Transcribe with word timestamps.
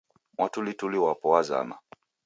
Mwatulituli 0.37 0.97
wapo 0.99 1.29
wazama 1.31 1.77